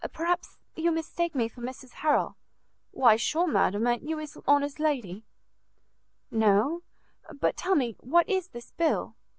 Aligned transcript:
Perhaps 0.13 0.57
you 0.75 0.89
mistake 0.91 1.35
me 1.35 1.47
for 1.47 1.61
Mrs 1.61 1.91
Harrel." 2.01 2.35
"Why, 2.89 3.17
sure, 3.17 3.45
madam, 3.45 3.85
a'n't 3.85 4.01
you 4.01 4.17
his 4.17 4.35
honour's 4.47 4.79
lady?" 4.79 5.25
"No. 6.31 6.81
But 7.31 7.55
tell 7.55 7.75
me, 7.75 7.95
what 8.01 8.27
is 8.27 8.47
this 8.47 8.71
bill?" 8.71 9.15